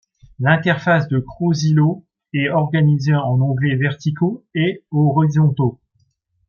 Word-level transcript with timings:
L'interface 0.39 1.07
de 1.09 1.19
Krozilo 1.19 2.07
est 2.33 2.49
organisée 2.49 3.13
en 3.13 3.39
onglets 3.39 3.75
verticaux 3.75 4.43
et 4.55 4.83
horizontaux. 4.89 5.79